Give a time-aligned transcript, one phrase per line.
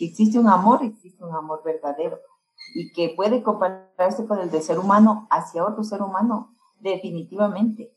[0.00, 2.20] Que existe un amor, existe un amor verdadero
[2.74, 7.94] y que puede compararse con el del ser humano hacia otro ser humano, definitivamente.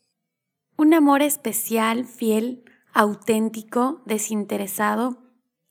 [0.76, 5.16] Un amor especial, fiel, auténtico, desinteresado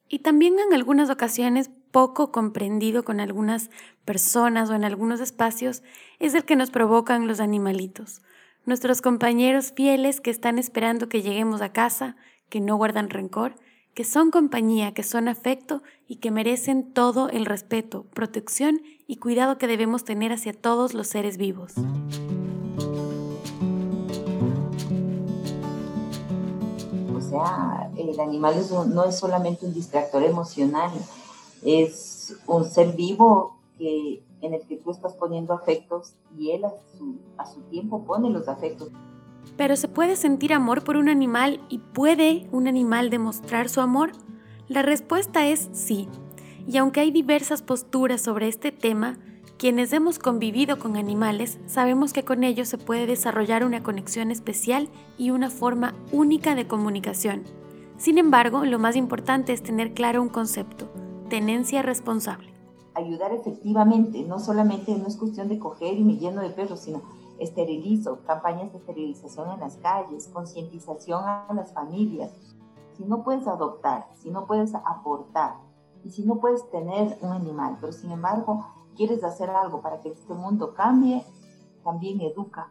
[0.09, 3.69] y también en algunas ocasiones poco comprendido con algunas
[4.07, 5.83] personas o en algunos espacios
[6.19, 8.23] es el que nos provocan los animalitos.
[8.65, 12.17] Nuestros compañeros fieles que están esperando que lleguemos a casa,
[12.49, 13.55] que no guardan rencor,
[13.95, 19.59] que son compañía, que son afecto y que merecen todo el respeto, protección y cuidado
[19.59, 21.75] que debemos tener hacia todos los seres vivos.
[27.15, 28.57] O sea, el animal
[28.95, 30.91] no es solamente un distractor emocional,
[31.63, 36.73] es un ser vivo que, en el que tú estás poniendo afectos y él a
[36.97, 38.89] su, a su tiempo pone los afectos.
[39.57, 44.13] Pero ¿se puede sentir amor por un animal y puede un animal demostrar su amor?
[44.69, 46.09] La respuesta es sí.
[46.67, 49.19] Y aunque hay diversas posturas sobre este tema,
[49.59, 54.89] quienes hemos convivido con animales sabemos que con ellos se puede desarrollar una conexión especial
[55.19, 57.45] y una forma única de comunicación.
[57.97, 60.91] Sin embargo, lo más importante es tener claro un concepto,
[61.29, 62.53] tenencia responsable.
[62.95, 67.03] Ayudar efectivamente, no solamente no es cuestión de coger y me lleno de perros, sino
[67.39, 72.31] esterilizo, campañas de esterilización en las calles, concientización a las familias.
[72.97, 75.55] Si no puedes adoptar, si no puedes aportar
[76.05, 78.67] y si no puedes tener un animal, pero sin embargo
[78.97, 81.25] quieres hacer algo para que este mundo cambie,
[81.83, 82.71] también educa.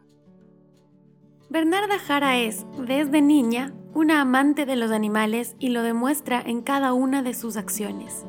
[1.50, 6.94] Bernarda Jara es, desde niña, una amante de los animales y lo demuestra en cada
[6.94, 8.24] una de sus acciones.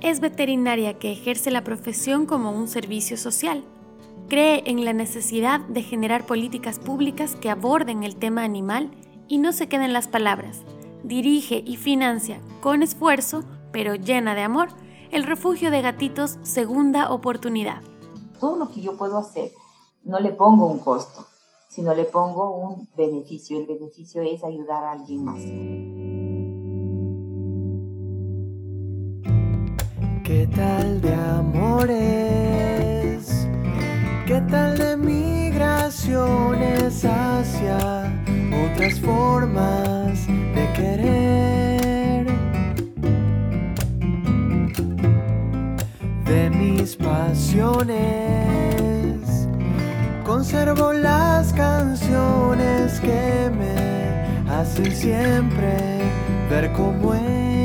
[0.00, 3.64] Es veterinaria que ejerce la profesión como un servicio social
[4.28, 8.90] Cree en la necesidad de generar políticas públicas que aborden el tema animal
[9.26, 10.64] y no se queden las palabras.
[11.02, 14.68] Dirige y financia con esfuerzo, pero llena de amor,
[15.12, 17.80] el refugio de gatitos Segunda Oportunidad.
[18.38, 19.50] Todo lo que yo puedo hacer,
[20.04, 21.24] no le pongo un costo,
[21.68, 23.58] sino le pongo un beneficio.
[23.58, 25.40] El beneficio es ayudar a alguien más.
[30.22, 32.68] ¿Qué tal de amores?
[34.28, 38.12] ¿Qué tal de migraciones hacia
[38.74, 42.26] otras formas de querer?
[46.26, 47.96] De mis pasiones,
[50.26, 56.02] conservo las canciones que me hacen siempre
[56.50, 57.57] ver cómo es.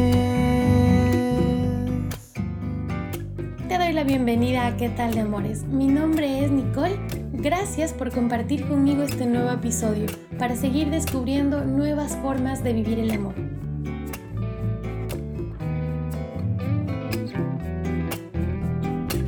[4.04, 5.64] Bienvenida a ¿Qué tal de amores?
[5.64, 7.00] Mi nombre es Nicole.
[7.32, 13.12] Gracias por compartir conmigo este nuevo episodio para seguir descubriendo nuevas formas de vivir el
[13.12, 13.34] amor.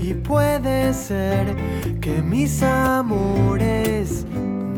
[0.02, 1.56] Y puede ser
[2.02, 4.26] que mis amores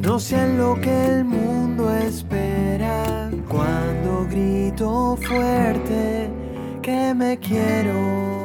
[0.03, 6.29] no sean lo que el mundo espera cuando grito fuerte
[6.83, 8.36] que me quiero.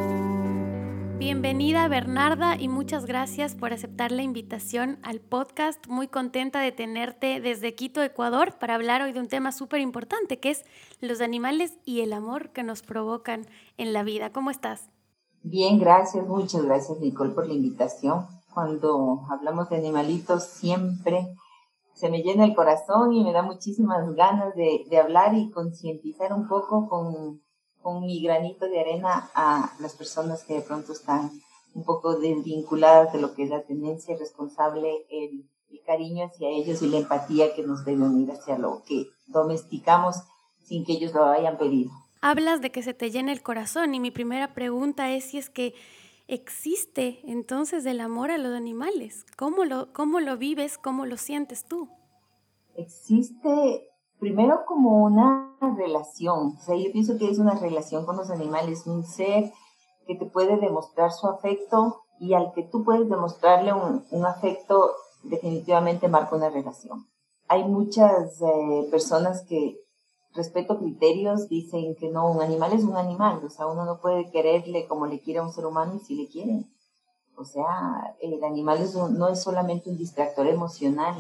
[1.33, 5.89] Bienvenida Bernarda y muchas gracias por aceptar la invitación al podcast.
[5.89, 10.41] Muy contenta de tenerte desde Quito, Ecuador, para hablar hoy de un tema súper importante
[10.41, 10.67] que es
[11.01, 13.47] los animales y el amor que nos provocan
[13.79, 14.31] en la vida.
[14.31, 14.91] ¿Cómo estás?
[15.43, 18.27] Bien, gracias, muchas gracias Nicole por la invitación.
[18.53, 21.35] Cuando hablamos de animalitos siempre
[21.95, 26.35] se me llena el corazón y me da muchísimas ganas de, de hablar y concientizar
[26.35, 27.41] un poco con
[27.83, 31.31] con mi granito de arena a las personas que de pronto están
[31.75, 35.49] un poco desvinculadas de lo que es la tendencia responsable, el,
[35.87, 40.17] cariño hacia ellos y la empatía que nos debe unir hacia lo que domesticamos
[40.63, 41.91] sin que ellos lo hayan pedido.
[42.21, 45.51] Hablas de que se te llena el corazón y mi primera pregunta es si es
[45.51, 45.75] que
[46.29, 49.27] existe entonces el amor a los animales.
[49.37, 50.79] ¿Cómo lo, cómo lo vives?
[50.79, 51.89] ¿Cómo lo sientes tú?
[52.77, 53.92] Existe
[54.23, 58.87] primero como una relación, o sea, yo pienso que es una relación con los animales,
[58.87, 59.53] un ser
[60.07, 64.93] que te puede demostrar su afecto y al que tú puedes demostrarle un, afecto,
[65.25, 67.09] definitivamente marca una relación.
[67.49, 69.81] Hay muchas eh, personas que
[70.35, 74.31] respeto criterios dicen que no, un animal es un animal, o sea, uno no puede
[74.31, 76.65] quererle como le quiere a un ser humano y si le quiere.
[77.37, 78.89] O sea, el animal
[79.19, 81.17] no es solamente un distractor emocional,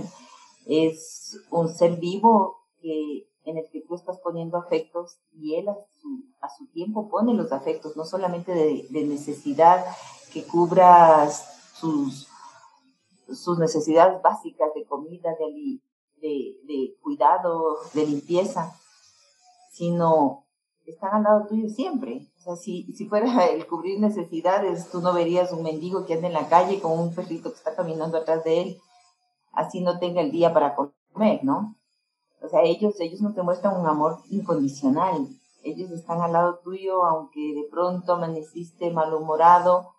[0.67, 6.67] es un ser vivo en el que tú estás poniendo afectos y él a su,
[6.73, 9.85] tiempo pone los afectos, no solamente de, necesidad
[10.33, 12.29] que cubra sus,
[13.29, 15.81] sus necesidades básicas de comida, de,
[16.21, 18.73] de, cuidado, de limpieza,
[19.71, 20.47] sino
[20.87, 22.29] están al lado tuyo siempre.
[22.39, 26.29] O sea, si, si fuera el cubrir necesidades, tú no verías un mendigo que anda
[26.29, 28.79] en la calle con un perrito que está caminando atrás de él,
[29.53, 31.77] así no tenga el día para comer, ¿no?
[32.43, 35.29] O sea, ellos, ellos no te muestran un amor incondicional.
[35.63, 39.93] Ellos están al lado tuyo, aunque de pronto amaneciste malhumorado,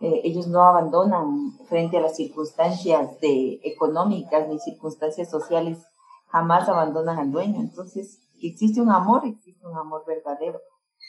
[0.00, 5.78] eh, ellos no abandonan frente a las circunstancias de, económicas ni circunstancias sociales,
[6.26, 7.60] jamás abandonan al dueño.
[7.60, 10.58] Entonces, existe un amor, existe un amor verdadero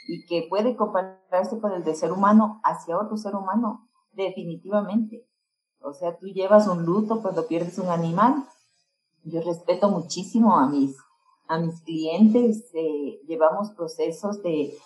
[0.07, 5.27] y que puede compararse con el del ser humano hacia otro ser humano, definitivamente.
[5.81, 8.45] O sea, tú llevas un luto cuando pierdes un animal.
[9.23, 10.95] Yo respeto muchísimo a mis,
[11.47, 14.77] a mis clientes, eh, llevamos procesos de,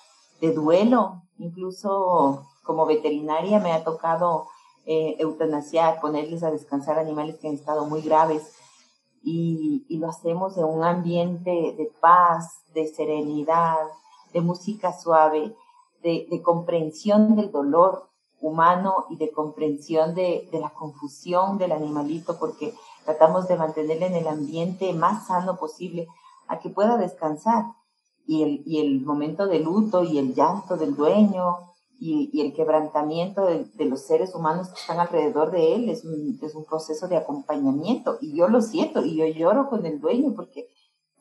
[0.42, 4.48] de, duelo, incluso como veterinaria me ha tocado
[4.86, 8.54] eh, eutanasiar, ponerles a descansar animales que han estado muy graves
[9.22, 13.76] y, lo hacemos en un ambiente de paz, de serenidad,
[14.32, 15.56] de música suave,
[16.02, 18.08] de, comprensión del dolor
[18.40, 22.74] humano y de comprensión de, la confusión del animalito, porque
[23.08, 26.10] tratamos de mantenerle en el ambiente más sano posible
[26.50, 27.64] a que pueda descansar.
[28.26, 31.56] Y el, y el momento de luto y el llanto del dueño
[31.98, 36.54] y, el quebrantamiento de, los seres humanos que están alrededor de él es un, es
[36.54, 40.68] un proceso de acompañamiento y yo lo siento y yo lloro con el dueño porque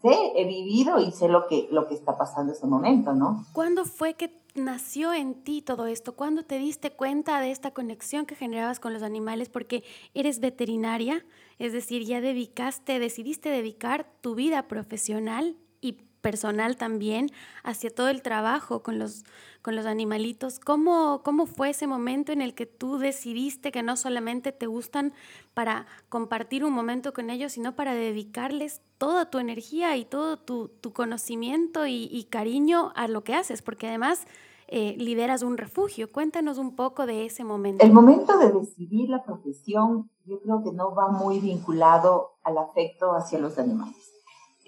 [0.03, 3.45] sé, he vivido y sé lo que, lo que está pasando en ese momento, ¿no?
[3.53, 6.17] ¿Cuándo fue que nació en ti todo esto?
[6.17, 9.49] ¿Cuándo te diste cuenta de esta conexión que generabas con los animales?
[9.49, 11.25] Porque eres veterinaria,
[11.59, 17.31] es decir, ya dedicaste, decidiste dedicar tu vida profesional y personal también
[17.63, 19.25] hacia todo el trabajo con los,
[19.63, 20.59] con los animalitos.
[20.59, 25.13] ¿Cómo, ¿Cómo fue ese momento en el que tú decidiste que no solamente te gustan
[25.55, 30.93] para compartir un momento con ellos, sino para dedicarles toda tu energía y todo tu,
[30.93, 33.63] conocimiento y, cariño a lo que haces?
[33.63, 34.27] Porque además...
[34.69, 36.11] Eh, lideras un refugio.
[36.11, 37.85] Cuéntanos un poco de ese momento.
[37.85, 43.13] El momento de decidir la profesión yo creo que no va muy vinculado al afecto
[43.13, 44.13] hacia los animales.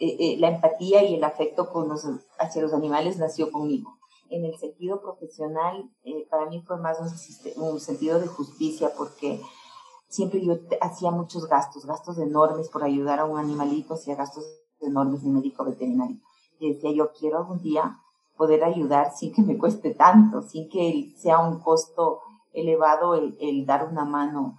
[0.01, 2.07] Eh, eh, la empatía y el afecto con los,
[2.39, 3.99] hacia los animales nació conmigo.
[4.31, 9.41] En el sentido profesional, eh, para mí fue más un, un, sentido de justicia porque
[10.09, 14.45] siempre yo hacía muchos gastos, gastos enormes por ayudar a un animalito, hacía gastos
[14.81, 16.19] enormes de médico veterinario.
[16.61, 17.99] Y decía, yo quiero algún día
[18.39, 22.21] poder ayudar sin que me cueste tanto, sin que sea un costo
[22.55, 24.57] elevado el, el dar una mano.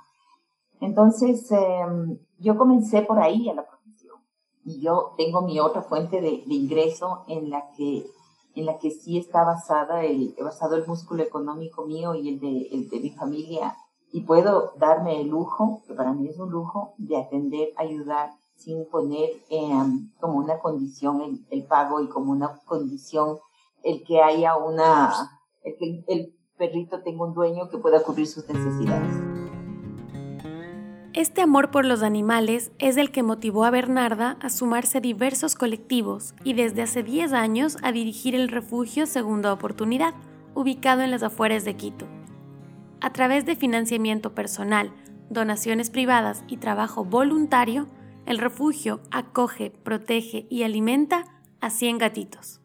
[0.79, 3.65] Entonces, em, yo comencé por ahí a la
[4.69, 8.05] y yo tengo mi otra fuente de, ingreso en la que
[8.55, 12.67] en la que sí está basada el, basado el músculo económico mío y el de,
[12.71, 13.75] el de mi familia
[14.11, 18.85] y puedo darme el lujo, que para mí es un lujo, de atender, ayudar sin
[18.89, 23.37] poner em, como una condición el, el, pago y como una condición
[23.83, 25.11] el que haya una,
[25.63, 29.29] el perrito tenga un dueño que pueda cubrir sus necesidades.
[31.13, 35.55] Este amor por los animales es el que motivó a Bernarda a sumarse a diversos
[35.55, 40.13] colectivos y desde hace 10 años a dirigir el refugio Segunda Oportunidad,
[40.53, 42.05] ubicado en las afueras de Quito.
[43.01, 44.93] A través de financiamiento personal,
[45.29, 47.87] donaciones privadas y trabajo voluntario,
[48.25, 51.25] el refugio acoge, protege y alimenta
[51.59, 52.58] a 100 gatitos.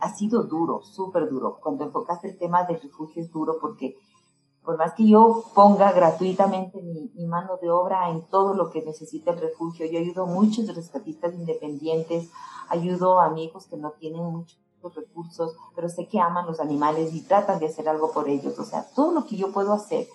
[0.00, 1.58] Ha sido duro, súper duro.
[1.62, 3.96] Cuando enfocaste el tema del refugio es duro porque
[4.66, 9.30] por más que yo ponga gratuitamente mi, mano de obra en todo lo que necesita
[9.30, 12.30] el refugio, yo ayudo a muchos rescatistas independientes,
[12.68, 14.58] ayudo a amigos que no tienen muchos
[14.94, 18.58] recursos, pero sé que aman los animales y tratan de hacer algo por ellos.
[18.58, 20.08] O sea, todo lo que yo puedo hacer,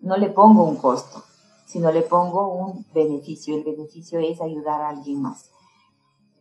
[0.00, 1.22] no le pongo un costo,
[1.66, 3.54] sino le pongo un beneficio.
[3.56, 5.50] El beneficio es ayudar a alguien más.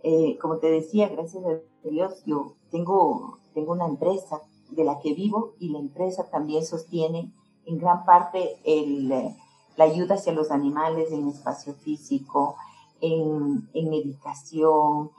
[0.04, 5.14] Eh, como te decía, gracias a Dios, yo tengo, tengo una empresa de la que
[5.14, 7.32] vivo y la empresa también sostiene
[7.66, 12.56] en gran parte el, la ayuda hacia los animales en espacio físico,
[13.02, 15.12] en, en medicación,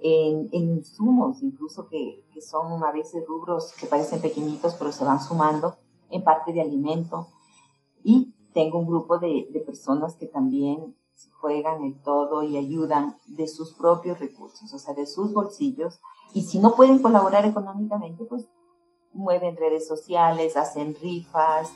[0.00, 5.22] en, insumos, incluso que, que, son a veces rubros que parecen pequeñitos, pero se van
[5.22, 5.76] sumando,
[6.10, 7.28] en parte de alimento.
[8.02, 10.96] Y tengo un grupo de, de personas que también
[11.40, 16.00] juegan el todo y ayudan de sus propios recursos, o sea, de sus bolsillos.
[16.34, 18.48] Y si no pueden colaborar económicamente, pues
[19.12, 21.72] mueven redes sociales, hacen rifas,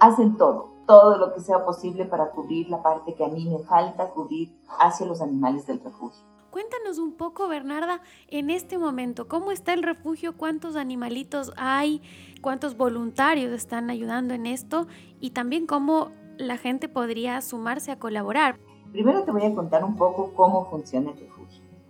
[0.00, 3.58] hacen todo, todo lo que sea posible para cubrir la parte que a mí me
[3.60, 6.22] falta cubrir hacia los animales del refugio.
[6.50, 10.36] Cuéntanos un poco, Bernarda, en este momento, ¿cómo está el refugio?
[10.36, 12.02] ¿Cuántos animalitos hay?
[12.40, 14.86] ¿Cuántos voluntarios están ayudando en esto?
[15.20, 18.58] Y también cómo la gente podría sumarse a colaborar.
[18.92, 21.37] Primero te voy a contar un poco cómo funciona el refugio.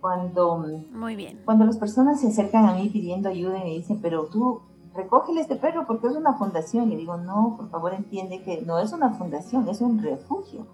[0.01, 0.57] Cuando,
[0.91, 1.41] Muy bien.
[1.43, 4.61] cuando las personas se acercan a mí pidiendo ayuda y me dicen, pero tú
[4.95, 6.91] recógele este perro porque es una fundación.
[6.91, 10.67] Y digo, no, por favor entiende que no es una fundación, es un refugio.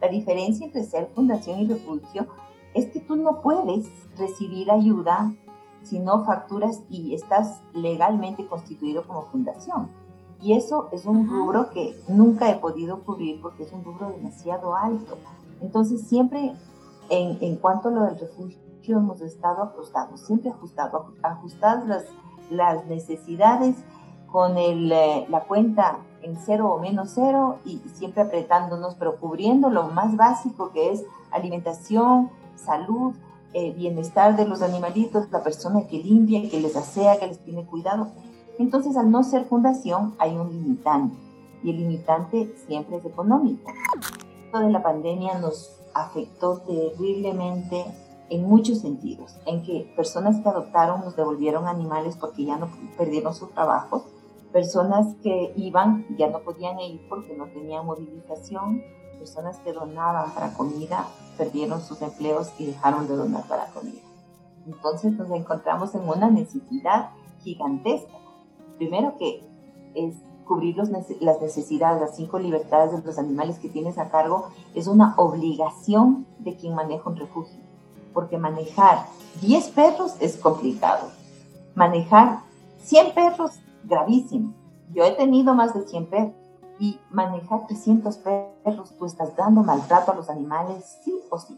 [0.00, 2.26] La diferencia entre ser fundación y refugio
[2.74, 5.32] es que tú no puedes recibir ayuda
[5.82, 9.88] si no facturas y estás legalmente constituido como fundación.
[10.40, 14.74] Y eso es un rubro que nunca he podido cubrir porque es un rubro demasiado
[14.74, 15.18] alto.
[15.60, 16.52] Entonces siempre
[17.10, 18.58] en, en cuanto a lo del refugio
[18.90, 22.04] hemos estado ajustados, siempre ajustados, ajustadas las,
[22.50, 23.76] las necesidades
[24.30, 29.70] con el, eh, la cuenta en cero o menos cero y siempre apretándonos, pero cubriendo
[29.70, 33.14] lo más básico que es alimentación, salud,
[33.52, 37.66] eh, bienestar de los animalitos, la persona que limpia, que les asea, que les tiene
[37.66, 38.08] cuidado.
[38.58, 41.16] Entonces, al no ser fundación, hay un limitante
[41.62, 43.70] y el limitante siempre es económico.
[44.46, 47.84] Esto de la pandemia nos afectó terriblemente
[48.32, 53.34] en muchos sentidos, en que personas que adoptaron nos devolvieron animales porque ya no perdieron
[53.34, 54.04] sus trabajos,
[54.52, 58.82] personas que iban ya no podían ir porque no tenían movilización,
[59.18, 64.00] personas que donaban para comida perdieron sus empleos y dejaron de donar para comida.
[64.66, 67.10] Entonces nos encontramos en una necesidad
[67.42, 68.16] gigantesca.
[68.78, 69.46] Primero que
[69.94, 70.14] es
[70.46, 70.88] cubrir los,
[71.20, 76.26] las necesidades, las cinco libertades de los animales que tienes a cargo, es una obligación
[76.38, 77.61] de quien maneja un refugio.
[78.12, 79.06] Porque manejar
[79.40, 81.10] 10 perros es complicado.
[81.74, 82.40] Manejar
[82.82, 83.52] 100 perros,
[83.84, 84.54] gravísimo.
[84.92, 86.42] Yo he tenido más de 100 perros
[86.78, 91.56] y manejar 300 perros, tú estás dando maltrato a los animales, sí o sí.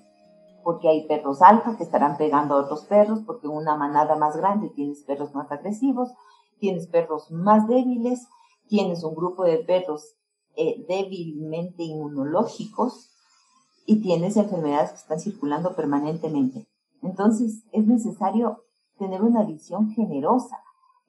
[0.62, 4.68] Porque hay perros alfa que estarán pegando a otros perros, porque una manada más grande
[4.70, 6.10] tienes perros más agresivos,
[6.58, 8.28] tienes perros más débiles,
[8.68, 10.14] tienes un grupo de perros
[10.56, 13.13] eh, débilmente inmunológicos
[13.86, 16.66] y tienes enfermedades que están circulando permanentemente.
[17.02, 18.64] Entonces es necesario
[18.98, 20.58] tener una visión generosa,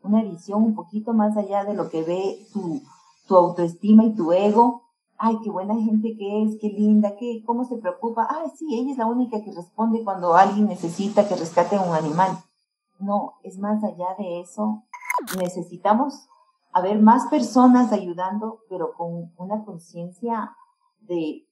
[0.01, 2.81] una visión un poquito más allá de lo que ve tu,
[3.27, 4.83] tu autoestima y tu ego.
[5.17, 8.27] Ay, qué buena gente que es, qué linda, qué, cómo se preocupa.
[8.29, 12.37] Ay, sí, ella es la única que responde cuando alguien necesita que rescate un animal.
[12.99, 14.83] No, es más allá de eso.
[15.37, 16.27] Necesitamos
[16.73, 20.53] haber más personas ayudando, pero con una conciencia
[20.99, 21.47] de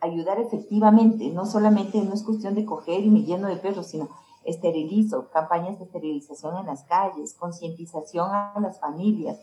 [0.00, 1.30] ayudar efectivamente.
[1.30, 4.08] No solamente no es cuestión de coger y me lleno de perros, sino
[4.44, 9.38] esterilizo, campañas de esterilización en las calles, concientización a las familias.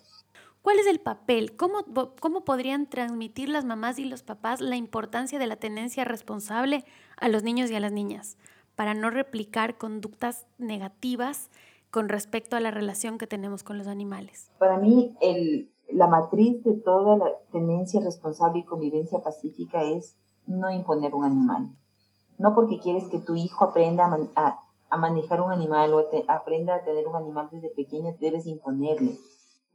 [0.61, 1.55] ¿Cuál es el papel?
[1.55, 1.85] ¿Cómo,
[2.19, 6.83] ¿Cómo podrían transmitir las mamás y los papás la importancia de la tenencia responsable
[7.15, 8.37] a los niños y a las niñas
[8.75, 11.49] para no replicar conductas negativas
[11.89, 14.51] con respecto a la relación que tenemos con los animales?
[14.59, 20.17] Para mí, el, la matriz de toda la tenencia responsable y convivencia pacífica es
[20.47, 21.75] no imponer un animal.
[22.37, 27.07] No porque quieres que tu hijo aprenda a, manejar un animal o aprenda a tener
[27.07, 29.17] un animal desde pequeño, debes imponerle.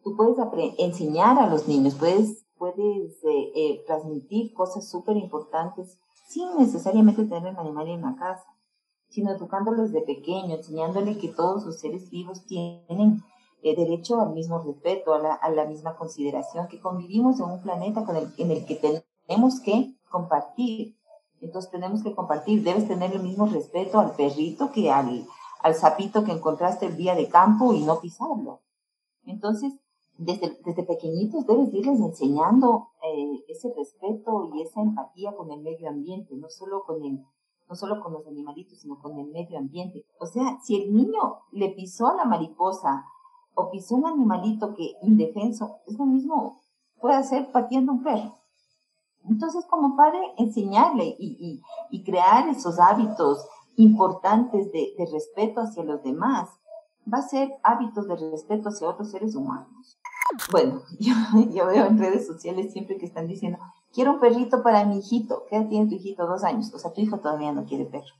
[0.02, 0.36] Tú puedes
[0.78, 7.52] enseñar a los niños, puedes, puedes eh, eh, transmitir cosas súper importantes sin necesariamente tener
[7.52, 8.46] un animal en la casa
[9.12, 13.22] sino educándolos desde pequeño, enseñándole que todos los seres vivos tienen
[13.62, 18.04] eh, derecho al mismo respeto, a la, misma consideración, que convivimos en un planeta
[18.38, 20.96] en el que tenemos que compartir.
[21.40, 25.26] Entonces tenemos que compartir, debes tener el mismo respeto al perrito que al,
[25.60, 28.60] al sapito que encontraste el día de campo y no pisarlo.
[29.24, 29.72] Entonces,
[30.18, 35.88] desde, desde pequeñitos debes irles enseñando eh, ese respeto y esa empatía con el medio
[35.88, 37.24] ambiente, no solo con el
[37.68, 40.04] no solo con los animalitos, sino con el medio ambiente.
[40.20, 43.06] O sea, si el niño le pisó a la mariposa
[43.54, 46.60] o pisó un animalito que indefenso, es lo mismo
[47.00, 48.41] puede hacer pateando un perro.
[49.28, 56.02] Entonces, como padre, enseñarle y, y, crear esos hábitos importantes de, de respeto hacia los
[56.02, 56.48] demás
[57.12, 59.98] va a ser hábitos de respeto hacia otros seres humanos.
[60.50, 61.14] Bueno, yo,
[61.52, 63.58] yo, veo en redes sociales siempre que están diciendo,
[63.92, 65.44] quiero un perrito para mi hijito.
[65.48, 66.26] ¿Qué edad tiene tu hijito?
[66.26, 66.72] Dos años.
[66.74, 68.14] O sea, tu hijo todavía no quiere perro.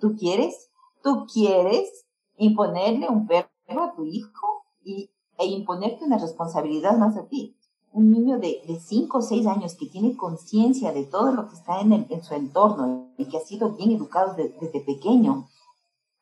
[0.00, 0.70] ¿Tú quieres?
[1.02, 2.06] ¿Tú quieres
[2.36, 3.48] imponerle un perro
[3.82, 7.56] a tu hijo y, e imponerte una responsabilidad más a ti?
[7.92, 11.54] Un niño de, de cinco o seis años que tiene conciencia de todo lo que
[11.54, 15.46] está en, en, su entorno y que ha sido bien educado desde pequeño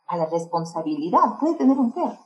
[0.07, 2.19] a la responsabilidad, puede tener un perro.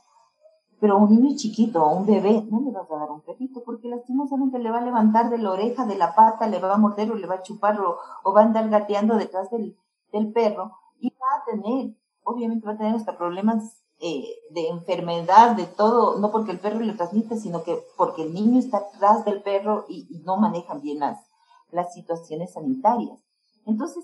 [0.79, 3.87] Pero un niño chiquito, a un bebé, no le vas a dar un perrito porque
[3.87, 7.11] lastimosamente le va a levantar de la oreja, de la pata, le va a morder
[7.11, 9.77] o le va a chupar o, va a andar gateando detrás del,
[10.11, 15.55] del, perro y va a tener, obviamente va a tener hasta problemas eh, de enfermedad,
[15.55, 19.25] de todo, no porque el perro le transmite, sino que porque el niño está atrás
[19.25, 21.19] del perro y, y no manejan bien las,
[21.71, 23.19] las situaciones sanitarias.
[23.65, 24.03] Entonces,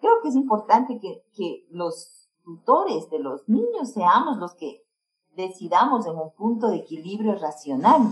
[0.00, 4.82] creo que es importante que, que los tutores de los niños seamos los que
[5.36, 8.02] decidamos en un punto de equilibrio racional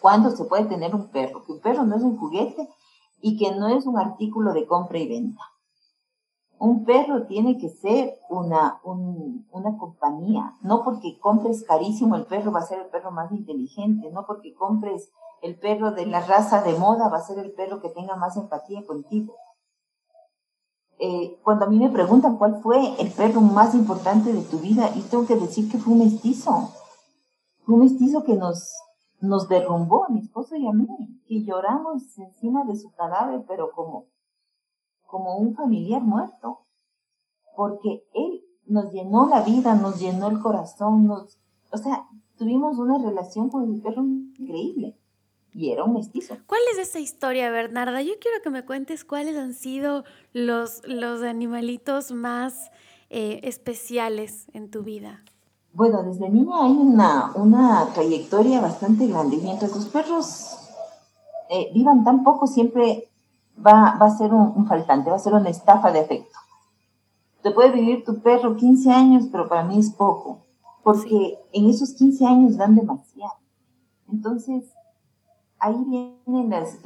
[0.00, 2.68] cuándo se puede tener un perro, que un perro no es un juguete
[3.22, 5.40] y que no es un artículo de compra y venta.
[6.64, 12.60] Un perro tiene que ser una, una compañía, no porque compres carísimo el perro va
[12.60, 15.10] a ser el perro más inteligente, no porque compres
[15.42, 18.38] el perro de la raza de moda va a ser el perro que tenga más
[18.38, 19.34] empatía contigo.
[20.98, 24.88] Eh, cuando a mí me preguntan cuál fue el perro más importante de tu vida,
[24.94, 26.70] y tengo que decir que fue un mestizo.
[27.66, 28.72] Fue un mestizo que nos,
[29.20, 30.88] nos derrumbó a mi esposo y a mí,
[31.28, 34.06] que lloramos encima de su cadáver, pero como,
[35.14, 36.66] como un familiar muerto.
[37.56, 41.38] Porque él nos llenó la vida, nos llenó el corazón, nos,
[41.70, 44.98] o sea, tuvimos una relación con el perro increíble
[45.52, 46.36] y era un mestizo.
[46.46, 48.02] ¿Cuál es esa historia, Bernarda?
[48.02, 50.02] Yo quiero que me cuentes cuáles han sido
[50.32, 52.72] los, los animalitos más
[53.08, 55.22] eh, especiales en tu vida.
[55.74, 59.36] Bueno, desde niña hay una, una trayectoria bastante grande.
[59.36, 60.58] Mientras los perros
[61.50, 63.10] eh, vivan tan poco, siempre
[63.56, 66.38] va, va a ser un, un, faltante, va a ser una estafa de afecto.
[67.42, 70.46] Te puede vivir tu perro 15 años, pero para mí es poco,
[70.82, 73.34] porque en esos 15 años dan demasiado.
[74.10, 74.64] Entonces,
[75.58, 76.78] ahí vienen las,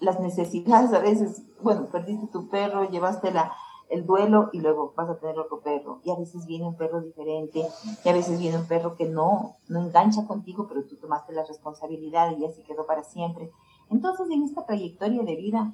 [0.00, 1.42] las necesidades a veces.
[1.60, 3.52] Bueno, perdiste tu perro, llevaste la,
[3.88, 6.00] el duelo y luego vas a tener otro perro.
[6.04, 7.66] Y a veces viene un perro diferente,
[8.04, 11.44] y a veces viene un perro que no, no engancha contigo, pero tú tomaste la
[11.44, 13.50] responsabilidad y ya se quedó para siempre.
[13.90, 15.72] Entonces, en esta trayectoria de vida,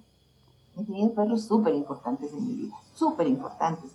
[0.76, 3.93] he tenido perros súper importantes en mi vida, súper importantes.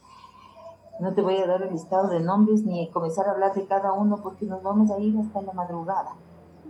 [0.99, 3.93] No te voy a dar el listado de nombres ni comenzar a hablar de cada
[3.93, 6.15] uno porque nos vamos a ir hasta la madrugada.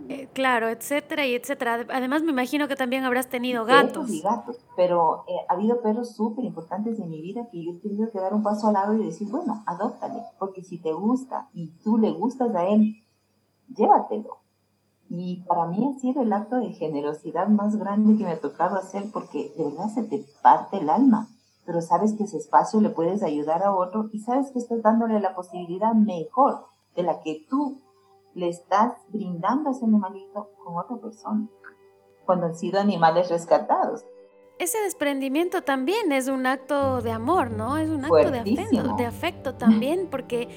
[0.08, 1.86] Eh, claro, etcétera y etcétera.
[1.90, 4.08] Además, me imagino que también habrás tenido gatos.
[4.08, 7.74] y gatos, pero eh, ha habido perros súper importantes en mi vida que yo he
[7.74, 11.48] tenido que dar un paso al lado y decir, bueno, adóptale, porque si te gusta
[11.52, 13.02] y tú le gustas a él,
[13.74, 14.38] llévatelo.
[15.10, 18.76] Y para mí ha sido el acto de generosidad más grande que me ha tocado
[18.76, 21.28] hacer porque de verdad se te parte el alma,
[21.64, 25.20] pero sabes que ese espacio le puedes ayudar a otro y sabes que estás dándole
[25.20, 27.80] la posibilidad mejor de la que tú
[28.34, 31.48] le estás brindando a ese animalito con otra persona,
[32.24, 34.04] cuando han sido animales rescatados.
[34.58, 37.76] Ese desprendimiento también es un acto de amor, ¿no?
[37.76, 40.48] Es un acto de afecto, de afecto también, porque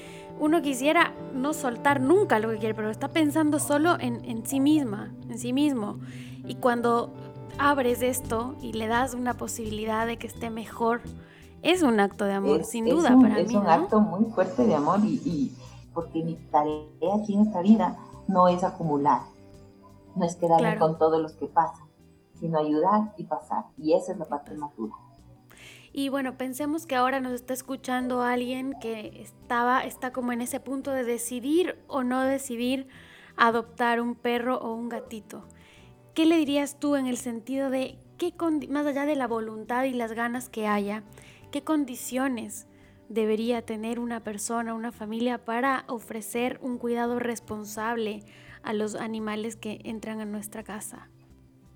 [0.42, 4.58] uno quisiera no soltar nunca lo que quiere, pero está pensando solo en, en sí
[4.58, 6.00] misma, en sí mismo.
[6.44, 7.12] Y cuando
[7.58, 11.00] abres esto y le das una posibilidad de que esté mejor,
[11.62, 13.40] es un acto de amor, sin duda para mí.
[13.40, 15.52] Es un acto muy fuerte de amor y
[15.94, 19.20] porque mi tarea aquí en esta vida no es acumular,
[20.16, 21.86] no es quedarme con todos los que pasan,
[22.40, 23.66] sino ayudar y pasar.
[23.78, 24.94] Y esa es la parte más dura.
[25.92, 30.58] Y bueno, pensemos que ahora nos está escuchando alguien que estaba, está como en ese
[30.58, 32.86] punto de decidir o no decidir
[33.36, 35.46] adoptar un perro o un gatito.
[36.14, 38.34] ¿Qué le dirías tú en el sentido de, qué
[38.70, 41.02] más allá de la voluntad y las ganas que haya,
[41.50, 42.66] qué condiciones
[43.10, 48.24] debería tener una persona, una familia para ofrecer un cuidado responsable
[48.62, 51.11] a los animales que entran a nuestra casa?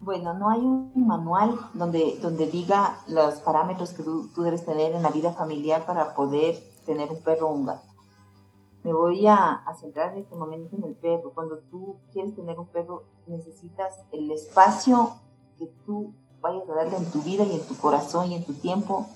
[0.00, 5.02] Bueno, no hay un manual donde, donde diga los parámetros que tú, debes tener en
[5.02, 7.86] la vida familiar para poder tener un perro o un gato.
[8.84, 11.32] Me voy a, a, centrar en este momento en el perro.
[11.34, 15.14] Cuando tú quieres tener un perro, necesitas el espacio
[15.58, 18.52] que tú vayas a darle en tu vida y en tu corazón y en tu
[18.54, 19.06] tiempo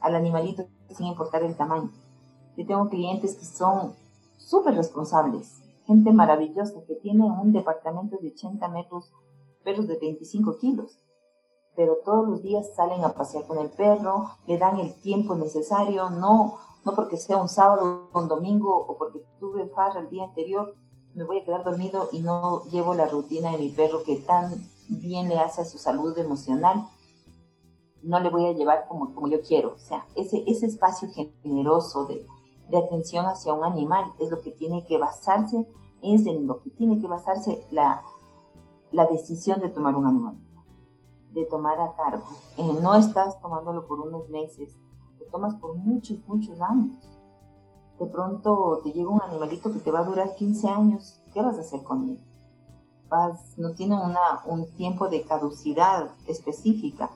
[0.00, 1.90] al animalito sin importar el tamaño.
[2.56, 3.94] Yo tengo clientes que son
[4.36, 9.12] súper responsables, gente maravillosa que tiene un departamento de 80 metros,
[9.62, 10.98] perros de 25 kilos,
[11.76, 16.10] pero todos los días salen a pasear con el perro, le dan el tiempo necesario,
[16.10, 20.24] no, no porque sea un sábado o un domingo o porque tuve farra el día
[20.24, 20.74] anterior,
[21.14, 24.52] me voy a quedar dormido y no llevo la rutina de mi perro que tan
[24.88, 26.86] bien le hace a su salud emocional
[28.02, 29.74] no le voy a llevar como, como yo quiero.
[29.74, 31.08] O sea, ese, ese espacio
[31.42, 32.26] generoso de,
[32.68, 35.66] de atención hacia un animal es lo que tiene que basarse,
[36.02, 38.02] es en lo que tiene que basarse la,
[38.92, 40.38] la decisión de tomar un animal,
[41.32, 42.24] de tomar a cargo.
[42.56, 44.76] Eh, no estás tomándolo por unos meses,
[45.18, 46.96] lo tomas por muchos, muchos años.
[47.98, 51.56] De pronto te llega un animalito que te va a durar 15 años, ¿qué vas
[51.58, 52.20] a hacer con él?
[53.56, 57.10] No tiene una, un tiempo de caducidad específica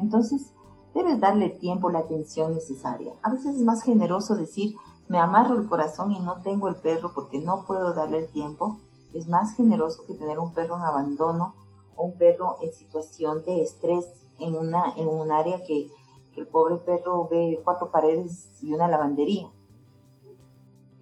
[0.00, 0.52] entonces,
[0.94, 3.12] debes darle tiempo, la atención necesaria.
[3.22, 4.74] A veces es más generoso decir,
[5.08, 8.78] me amarro el corazón y no tengo el perro porque no puedo darle el tiempo.
[9.14, 11.54] Es más generoso que tener un perro en abandono
[11.96, 14.06] o un perro en situación de estrés
[14.38, 15.90] en, una, en un área que,
[16.36, 19.50] el pobre perro ve cuatro paredes y una lavandería.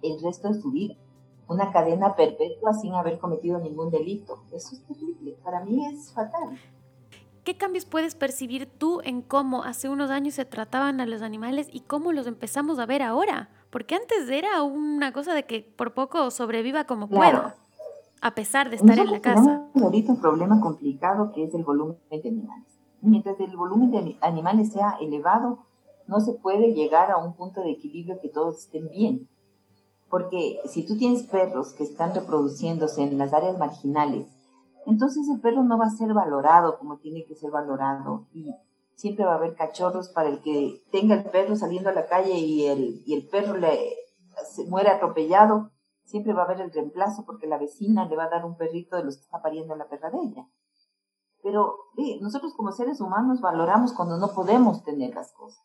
[0.01, 0.95] el resto de su vida.
[1.47, 4.43] Una cadena perpetua sin haber cometido ningún delito.
[4.51, 5.37] Eso es terrible.
[5.41, 6.59] Para mí es fatal.
[7.43, 11.67] ¿Qué cambios puedes percibir tú en cómo hace unos años se trataban a los animales
[11.71, 13.49] y cómo los empezamos a ver ahora?
[13.69, 17.53] Porque antes era una cosa de que por poco sobreviva como puedo,
[18.21, 19.41] a pesar de estar en la casa.
[19.41, 22.79] Tenemos ahorita un problema complicado que es el volumen de animales.
[23.01, 25.59] Mientras el volumen de animales sea elevado,
[26.07, 29.29] no se puede llegar a un punto de equilibrio que todos estén bien.
[30.09, 34.27] Porque si tú tienes perros que están reproduciéndose en las áreas marginales,
[34.85, 38.51] entonces el perro no va a ser valorado como tiene que ser valorado y
[38.95, 42.33] siempre va a haber cachorros para el que tenga el perro saliendo a la calle
[42.33, 43.77] y el, y el perro le
[44.45, 45.71] se muere atropellado,
[46.09, 48.95] siempre va a haber el reemplazo porque la vecina le va a dar un perrito
[48.95, 50.47] de los que está pariendo la perra de ella.
[51.41, 51.75] Pero
[52.19, 55.63] nosotros como seres humanos valoramos cuando no podemos tener las cosas.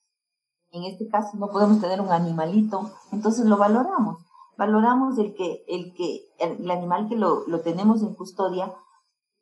[0.71, 4.19] En este caso no podemos tener un animalito, entonces lo valoramos.
[4.57, 8.73] Valoramos el que el, que, el, animal que lo, lo tenemos en custodia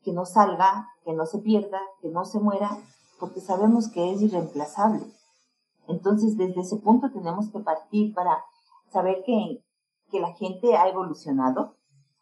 [0.02, 2.78] que no salga, que no se pierda, que no se muera,
[3.20, 5.04] porque sabemos que es irreemplazable.
[5.88, 8.42] Entonces, desde ese punto tenemos que partir para
[8.90, 9.64] saber que,
[10.12, 11.76] que la gente ha evolucionado,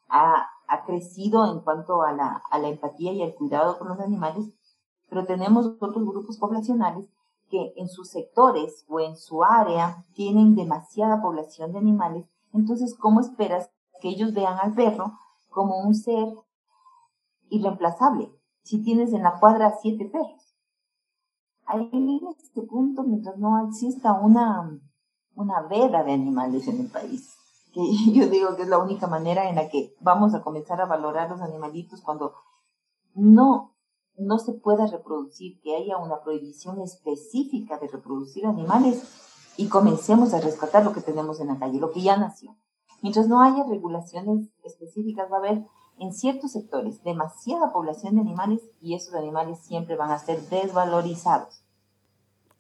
[0.09, 4.00] ha, ha crecido en cuanto a la, a la empatía y al cuidado con los
[4.00, 4.50] animales,
[5.11, 7.05] pero tenemos otros grupos poblacionales
[7.50, 13.20] que en sus sectores o en su área tienen demasiada población de animales, entonces, ¿cómo
[13.20, 15.18] esperas que ellos vean al perro
[15.50, 16.29] como un ser
[17.50, 20.57] irreemplazable si tienes en la cuadra siete perros.
[21.66, 24.79] Ahí en este punto, mientras no exista una,
[25.35, 27.37] una veda de animales en el país,
[27.72, 27.80] que
[28.12, 31.30] yo digo que es la única manera en la que vamos a comenzar a valorar
[31.30, 32.35] los animalitos cuando
[33.14, 33.74] no,
[34.16, 39.02] no se pueda reproducir, que haya una prohibición específica de reproducir animales
[39.56, 42.56] y comencemos a rescatar lo que tenemos en la calle, lo que ya nació.
[43.02, 45.66] Mientras no haya regulaciones específicas, va a haber
[45.98, 51.60] en ciertos sectores demasiada población de animales y esos animales siempre van a ser desvalorizados.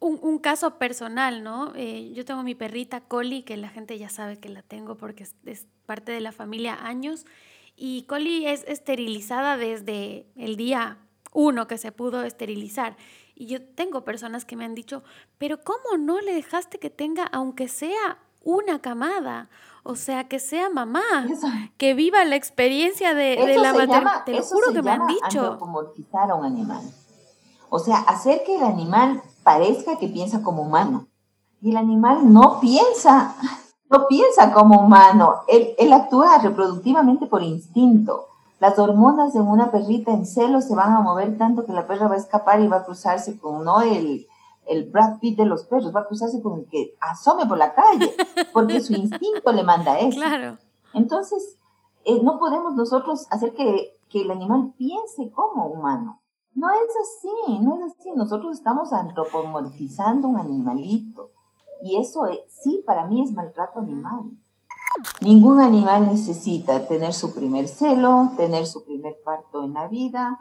[0.02, 1.74] Un, caso personal, ¿no?
[1.76, 5.24] Eh, yo tengo mi perrita Collie, que la gente ya sabe que la tengo porque
[5.44, 7.26] es, parte de la familia años,
[7.76, 10.98] y Collie es esterilizada desde el día
[11.32, 12.96] uno que se pudo esterilizar.
[13.34, 15.02] Y yo tengo personas que me han dicho,
[15.38, 19.50] pero ¿cómo no le dejaste que tenga, aunque sea una camada?
[19.82, 21.26] O sea, que sea mamá,
[21.78, 24.24] que viva la experiencia de, la maternidad.
[24.24, 25.40] Te lo juro que me han dicho.
[25.40, 26.82] Antropomorfizar a un animal.
[27.70, 31.06] O sea, hacer que el animal parezca que piensa como humano.
[31.62, 33.36] Y el animal no piensa,
[33.88, 35.36] no piensa como humano.
[35.48, 38.26] Él, él actúa reproductivamente por instinto.
[38.58, 42.08] Las hormonas de una perrita en celo se van a mover tanto que la perra
[42.08, 43.80] va a escapar y va a cruzarse con ¿no?
[43.80, 44.26] el,
[44.66, 47.74] el Brad Pitt de los perros, va a cruzarse con el que asome por la
[47.74, 48.14] calle,
[48.52, 50.18] porque su instinto le manda eso.
[50.18, 50.58] Claro.
[50.92, 51.56] Entonces,
[52.04, 56.19] eh, no podemos nosotros hacer que, que el animal piense como humano.
[56.60, 58.10] No es así, no es así.
[58.14, 61.30] Nosotros estamos antropomorfizando un animalito.
[61.82, 64.30] Y eso es, sí, para mí es maltrato animal.
[65.22, 70.38] Ningún animal necesita tener su primer celo, tener su primer parto en la vida,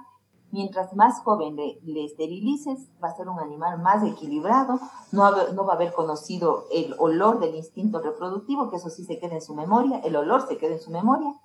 [0.52, 4.80] Mientras más joven le, esterilices, va a ser un animal más equilibrado,
[5.12, 9.20] no, no va a haber conocido el olor del instinto reproductivo, que eso sí se
[9.20, 11.36] queda en su memoria, el olor se queda en su memoria.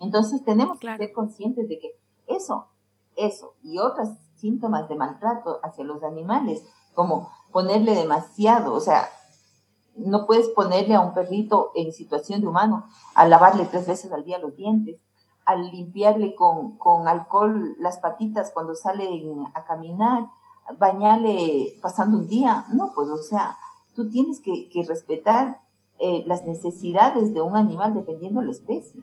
[0.00, 2.66] Entonces tenemos que ser conscientes de que eso,
[3.16, 9.08] eso y otros síntomas de maltrato hacia los animales, como ponerle demasiado, o sea,
[9.96, 14.24] no puedes ponerle a un perrito en situación de humano a lavarle tres veces al
[14.24, 15.00] día los dientes,
[15.44, 20.26] al limpiarle con, con alcohol las patitas cuando salen a caminar,
[20.78, 22.64] bañarle pasando un día.
[22.72, 23.58] No, pues o sea,
[23.94, 25.60] tú tienes que, que respetar
[25.98, 29.02] eh, las necesidades de un animal dependiendo de la especie.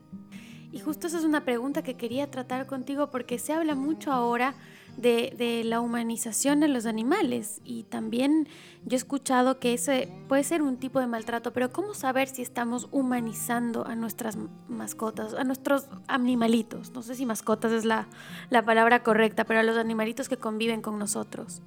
[0.72, 4.54] Y justo esa es una pregunta que quería tratar contigo porque se habla mucho ahora
[4.96, 8.48] de, la humanización de los animales y también
[8.84, 12.42] yo he escuchado que ese puede ser un tipo de maltrato, pero ¿cómo saber si
[12.42, 14.36] estamos humanizando a nuestras
[14.68, 16.92] mascotas, a nuestros animalitos?
[16.92, 18.06] No sé si mascotas es la,
[18.50, 21.62] la palabra correcta, pero a los animalitos que conviven con nosotros.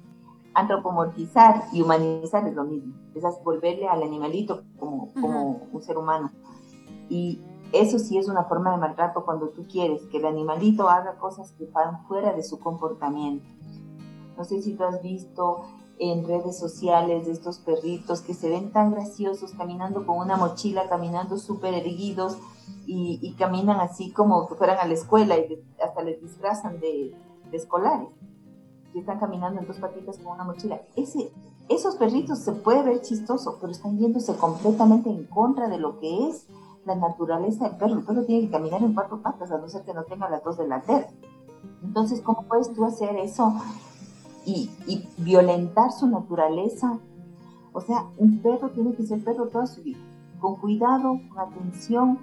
[0.54, 6.30] Antropomorfizar y humanizar es lo mismo, es volverle al animalito como, como un ser humano.
[7.08, 7.40] Y
[7.80, 11.52] eso sí es una forma de maltrato cuando tú quieres que el animalito haga cosas
[11.52, 13.46] que van fuera de su comportamiento.
[14.36, 15.64] No sé si tú has visto
[15.98, 20.88] en redes sociales de estos perritos que se ven tan graciosos caminando con una mochila,
[20.88, 22.36] caminando súper erguidos
[22.86, 27.14] y, caminan así como que fueran a la escuela y hasta les disfrazan de,
[27.52, 28.08] escolares.
[28.92, 30.80] Y están caminando en dos patitas con una mochila.
[30.96, 31.32] Ese,
[31.68, 36.28] esos perritos se puede ver chistoso, pero están yéndose completamente en contra de lo que
[36.28, 36.46] es
[36.86, 37.94] la naturaleza del perro.
[37.94, 40.42] El perro tiene que caminar en cuatro patas, a no ser que no tenga las
[40.44, 41.12] dos delanteras.
[41.82, 43.54] Entonces, ¿cómo puedes tú hacer eso
[44.44, 46.98] y, y violentar su naturaleza?
[47.72, 49.98] O sea, un perro tiene que ser perro toda su vida,
[50.40, 52.18] con cuidado, con atención,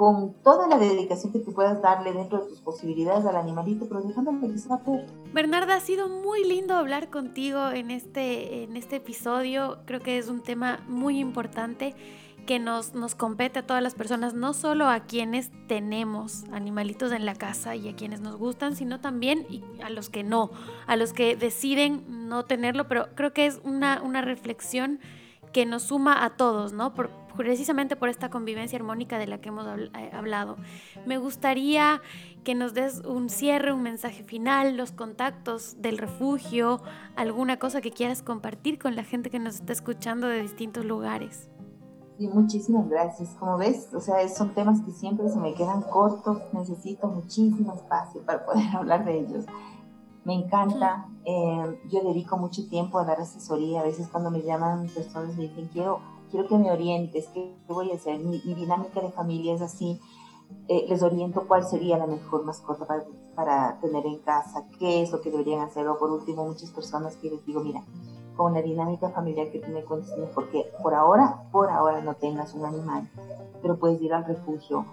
[0.00, 4.00] con toda la dedicación que tú puedas darle dentro de tus posibilidades al animalito, pero
[4.00, 5.04] dejándole que sea perro.
[5.34, 9.76] Bernarda, ha sido muy lindo hablar contigo en este, en este episodio.
[9.84, 11.94] Creo que es un tema muy importante
[12.46, 17.24] que nos, nos compete a todas las personas, no solo a quienes tenemos animalitos en
[17.24, 19.46] la casa y a quienes nos gustan, sino también
[19.82, 20.50] a los que no,
[20.86, 25.00] a los que deciden no tenerlo, pero creo que es una, una reflexión
[25.52, 26.94] que nos suma a todos, ¿no?
[26.94, 30.56] Por, precisamente por esta convivencia armónica de la que hemos eh, hablado.
[31.06, 32.00] Me gustaría
[32.44, 36.82] que nos des un cierre, un mensaje final, los contactos del refugio,
[37.16, 41.48] alguna cosa que quieras compartir con la gente que nos está escuchando de distintos lugares.
[42.20, 43.30] Sí, muchísimas gracias.
[43.40, 48.20] Como ves, o sea, son temas que siempre se me quedan cortos, necesito muchísimo espacio
[48.26, 49.46] para poder hablar de ellos.
[50.26, 54.86] Me encanta, eh, yo dedico mucho tiempo a dar asesoría, a veces cuando me llaman
[54.88, 59.10] personas me dicen, quiero quiero que me orientes, qué voy a hacer, mi, dinámica de
[59.12, 59.98] familia es así,
[60.68, 63.02] eh, les oriento cuál sería la mejor mascota para,
[63.34, 67.16] para, tener en casa, qué es lo que deberían hacer, o por último muchas personas
[67.16, 67.82] que les digo, mira,
[68.40, 72.14] con la dinámica familiar que tú me cuentes mejor que por ahora, por ahora no
[72.14, 73.06] tengas un animal,
[73.60, 74.86] pero puedes ir al refugio.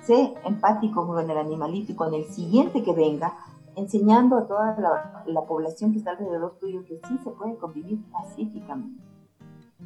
[0.00, 3.34] Sé empático con el animalito y con el siguiente que venga,
[3.76, 8.02] enseñando a toda la, la población que está alrededor tuyo que sí se puede convivir
[8.10, 9.02] pacíficamente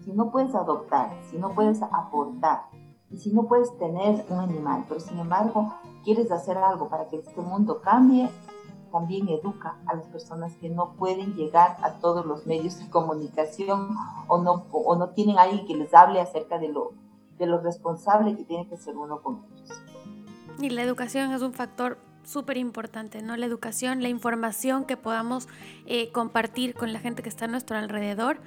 [0.04, 2.66] si no puedes adoptar, si no puedes aportar
[3.10, 7.16] y si no puedes tener un animal, pero sin embargo quieres hacer algo para que
[7.16, 8.28] este mundo cambie,
[8.94, 13.88] también educa a las personas que no pueden llegar a todos los medios de comunicación
[14.28, 16.92] o no, o no tienen alguien que les hable acerca de lo,
[17.36, 19.82] de lo responsable que tiene que ser uno con ellos.
[20.60, 23.36] Y la educación es un factor súper importante, ¿no?
[23.36, 25.48] La educación, la información que podamos
[25.86, 28.38] eh, compartir con la gente que está a nuestro alrededor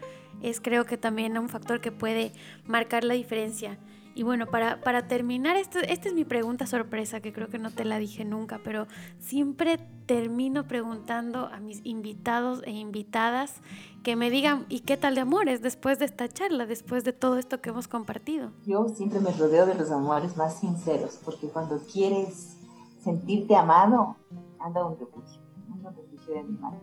[0.42, 2.32] es creo que también un factor que puede
[2.66, 3.78] marcar la diferencia.
[4.18, 7.70] Y bueno, para, para terminar, esta, esta es mi pregunta sorpresa, que creo que no
[7.70, 8.88] te la dije nunca, pero
[9.20, 9.78] siempre
[10.08, 13.62] termino preguntando a mis invitados e invitadas
[14.02, 17.38] que me digan, ¿y qué tal de amores después de esta charla, después de todo
[17.38, 18.50] esto que hemos compartido?
[18.66, 22.58] Yo siempre me rodeo de los amores más sinceros, porque cuando quieres
[23.04, 24.16] sentirte amado,
[24.60, 26.82] anda un refugio, un refugio de animales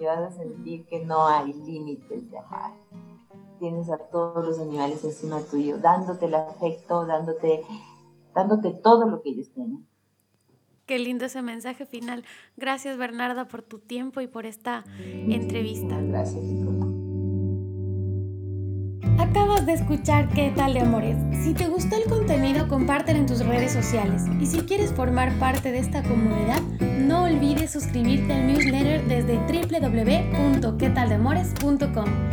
[0.00, 2.72] y vas a sentir que no hay límites de amar.
[3.62, 7.62] Tienes a todos los animales encima tuyo, dándote el afecto, dándote,
[8.34, 9.86] dándote todo lo que ellos tienen.
[10.84, 12.24] Qué lindo ese mensaje final.
[12.56, 15.96] Gracias Bernarda por tu tiempo y por esta entrevista.
[16.00, 16.44] Gracias.
[19.18, 21.16] Acabas de escuchar ¿Qué tal de amores?
[21.44, 24.24] Si te gustó el contenido, compártelo en tus redes sociales.
[24.40, 26.60] Y si quieres formar parte de esta comunidad,
[26.98, 32.32] no olvides suscribirte al newsletter desde www.quetaldemores.com.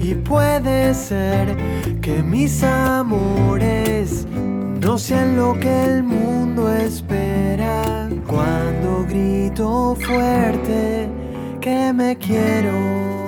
[0.00, 1.56] y puede ser
[2.00, 4.26] que mis amores
[4.80, 11.08] no sean lo que el mundo espera cuando grito fuerte
[11.60, 13.21] que me quiero.